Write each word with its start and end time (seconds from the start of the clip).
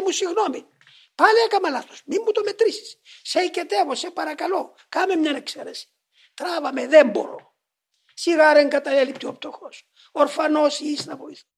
Κύριε 0.00 0.06
μου, 0.06 0.10
συγγνώμη. 0.10 0.66
Πάλι 1.14 1.38
έκανα 1.38 1.70
λάθος. 1.70 2.02
Μην 2.04 2.22
μου 2.24 2.32
το 2.32 2.42
μετρήσεις. 2.44 3.00
Σε 3.22 3.40
οικετεύω, 3.40 3.94
σε 3.94 4.10
παρακαλώ. 4.10 4.74
Κάμε 4.88 5.16
μια 5.16 5.36
εξαίρεση. 5.36 5.88
Τράβαμε, 6.34 6.86
δεν 6.86 7.08
μπορώ. 7.08 7.54
σιγάρεν 8.14 8.68
ρε 8.68 9.26
ο 9.26 9.32
πτωχός. 9.32 9.88
Ορφανός 10.12 10.80
ή 10.80 10.98
να 11.04 11.16
βοηθά 11.16 11.44